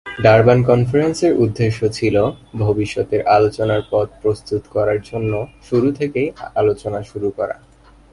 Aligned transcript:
Durban 0.05 0.59
কনফারেন্সের 0.63 1.33
উদ্দেশ্য 1.35 1.79
ছিল 1.89 2.15
ভবিষ্যতের 2.57 3.21
আলোচনার 3.27 3.81
পথ 3.91 4.07
প্রস্তুত 4.21 4.63
করার 4.67 4.99
জন্য 5.01 5.33
শুরু 5.69 5.87
থেকেই 5.91 6.27
আলোচনা 6.55 6.99
শুরু 7.01 7.29
করা। 7.37 7.55